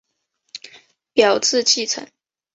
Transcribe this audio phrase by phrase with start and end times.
[1.13, 2.09] 表字稷臣。